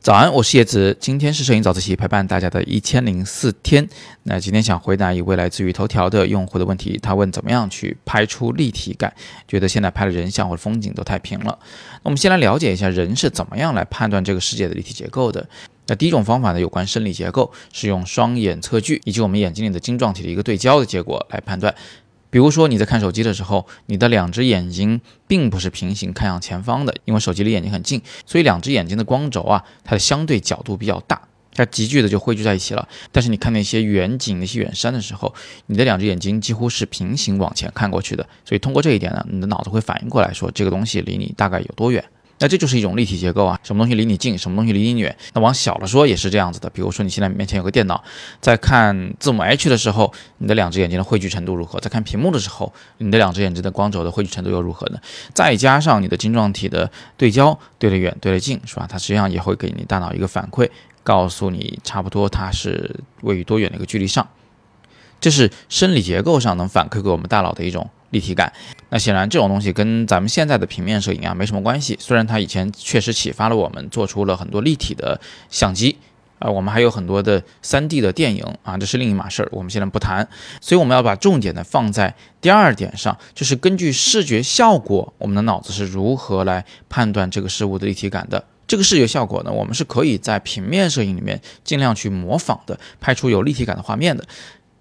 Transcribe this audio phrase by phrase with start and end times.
[0.00, 3.86] 早安，我是叶子，今天是摄影早自习陪伴大家的一千零四天。
[4.22, 9.12] 那今天想回答一位来自于头条的用户的问题，他问怎么样去拍出立体感，
[9.46, 11.58] 觉得现在拍的人像或者风景都太平了。
[11.92, 15.48] 那我们先来了解一下人是怎么样来判断这个世界的立体结构的。
[15.88, 21.74] 那第一种方法呢，有关生理结构，是用双眼测距以及我们眼睛里的晶状体的一个对焦的结果来判断。
[22.30, 31.20] 比如说你在看手机的时候，你的两只眼睛并不是平行看向前方的，因为手机离眼睛很近，所以两只眼睛的光轴啊，它的相对角度比较大，
[31.54, 32.86] 它急剧的就汇聚在一起了。
[33.10, 35.34] 但是你看那些远景、那些远山的时候，
[35.66, 42.04] 你的两只眼睛几乎是平行往前看过去的，所以通过这一点呢，你的脑子会反应过来说这个东西离你大概有多远。
[42.40, 45.16] 那这就是一种立体结构啊，什么东西离你近，什么东西离你远。
[45.34, 48.02] 那往小了说也是这样子的，比如说你现在面前有个电脑，
[48.40, 51.80] 在看字母 H 的时候，你的两只眼睛的汇聚程度如何？
[51.80, 55.00] 在看屏幕的时候，你的两只眼睛的光轴的汇聚程度又如何呢？
[55.34, 58.86] 再加上你的晶状体的对焦，对得远，对得近，是吧？
[58.88, 60.70] 它实际上也会给你大脑一个反馈，
[61.02, 64.28] 告诉你差不多它是位于多远的一个距离上。
[65.20, 67.90] 这是生理结构上能反馈给我们大脑的一种。
[68.10, 68.52] 立体感，
[68.90, 71.96] 那显然这种东西跟咱们现在的平面摄影啊没什么关系。
[72.00, 75.98] 虽然它以前确实启发了我们，做出了很多立体的相机，
[76.38, 80.26] 啊，我们还有很多的 3D 的电影啊，这是另一码事儿，我们现在不谈。
[80.60, 88.44] 所以我们要把重点呢放在第二点上，就是根据视觉效果，我们的脑子是如何来判断这个事物的立体感的。
[88.66, 94.24] 这个视觉效果呢，我们是可以在平面摄影里面尽量去模仿的，拍出有立体感的画面的。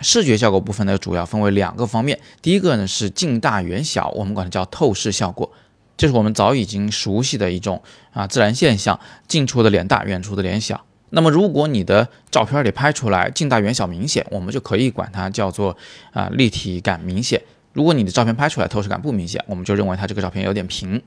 [0.00, 2.18] 视觉效果部分呢，主要分为两个方面。
[2.40, 5.50] 第一个呢是近大远小，我们管它叫透视效果，
[5.96, 7.82] 这是我们早已经熟悉的一种
[8.12, 10.84] 啊自然现象，近处的脸大，远处的脸小。
[11.10, 15.76] 那么如果你的照片里拍出来近大远小明显，我们就可以管它叫做
[16.12, 17.42] 啊立体感明显。
[17.72, 21.02] 如果你的照片拍出来透视感不明显，我们就认为它这个照片有点平。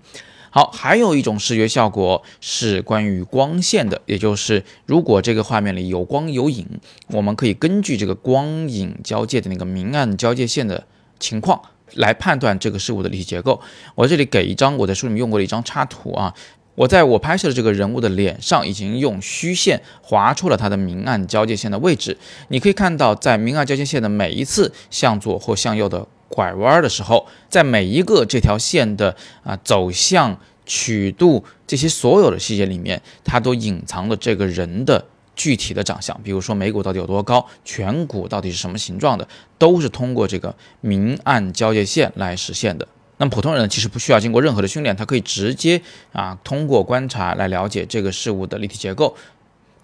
[0.54, 6.68] 好，还有一种视觉效果是关于光线的，也就是如果这个画面里有光有影，
[7.08, 10.86] 我们可以根据这个光影交界的那个明暗交界线的
[11.22, 11.62] 情况
[11.94, 13.62] 来判断这个事物的立体结构。
[13.96, 16.34] 我这里给一张我在书里面用过的一张插图啊，
[16.75, 22.18] 我在我拍摄的这个人物的脸上已经用虚线划出了它的明暗交界线的位置，
[22.50, 26.06] 你可以看到在明暗交界线的每一次向左或向右的。
[26.34, 30.40] 拐弯的时候，在每一个这条线的啊走向、
[30.74, 35.04] 曲度这些所有的细节里面，它都隐藏了这个人的
[35.36, 36.18] 具体的长相。
[36.24, 39.28] 比如说眉骨到底有多高，颧骨到底是什么形状的，
[39.58, 42.88] 都是通过这个明暗交界线来实现的。
[43.18, 45.81] 那么普通人其实不需要经过任何的训练，他可以直接
[46.14, 49.14] 啊通过观察来了解这个事物的立体结构。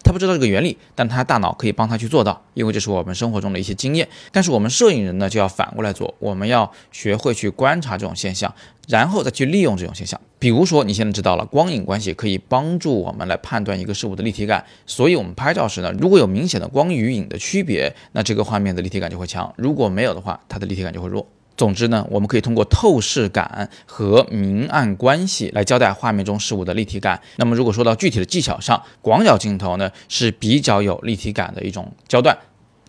[0.08, 4.08] 他不知道这个原理，但他大脑可以帮他去做到，因为这是我们生活中的一些经验。
[4.32, 8.56] 但是我们摄影人呢，就要反过来做，我们要学会去观察这种现象，
[8.88, 10.18] 然后再去利用这种现象。
[10.40, 21.28] 比如说，你现在知道了光影关系可以帮助我们来判断一个事物的立体感，所以我们拍照时呢，如果有明显的光与影的区别，那这个画面的立体感就会强；如果没有的话，它的立体感就会弱。
[21.58, 27.20] 总之呢，我们可以通过透视感和明暗关系来交代画面中事物的立体感。
[27.38, 32.38] 那么，如果说到具体的技巧上，广角镜头呢是比较有立体感的一种焦段，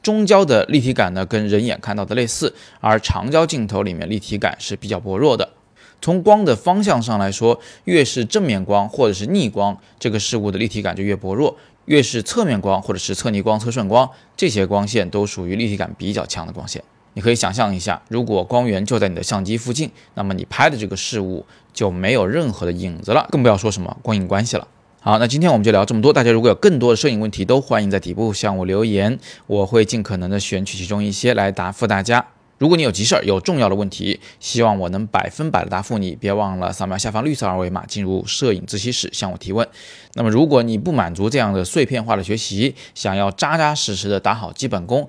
[0.02, 5.48] 中焦的立体感呢跟人眼看到的类似，而长焦镜头里面立体感是比较薄弱的。
[6.02, 16.84] 从光的方向上来说，越是正面光或者是逆光，这个事物的立体感就越薄弱；越是侧面光或者是侧逆光、侧顺光，这些光线都属于立体感比较强的光线。
[17.14, 24.68] 你可以想象一下，如果光源就在你的相机附近，那么你拍的这个事物就没有任何的影子了，更不要说什么光影关系了。
[25.00, 26.12] 好，那今天我们就聊这么多。
[26.12, 32.26] 大家如果有更多的摄影问题，都欢迎在底部向我留言，我会尽可能的选取其中一些来答复大家。
[32.58, 39.66] 如果你有急事儿、有重要的问题，希望我能百分百的答复你，别忘了扫描下方绿色二维码进入摄影自习室向我提问。
[40.14, 45.08] 那么如果你不满足这样的碎片化的学习，想要扎扎实实的打好基本功。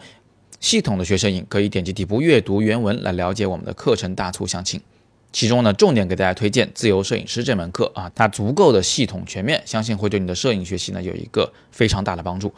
[0.60, 4.82] 系统的学摄影，可以点击底部阅读原文来了解我们的课程大促详情。
[5.32, 12.52] 其中呢，重点给大家推荐《自由摄影师》这门课啊，它足够的系统全面，相信会对你的摄影学习呢有一个非常大的帮助。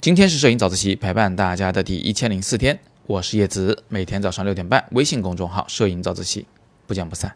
[0.00, 6.46] 今天是摄影早自习陪伴大家的第一千零四天，我是叶子，每天早上六点半，微信公众号“摄影早自习”，
[6.86, 7.34] 不见不散。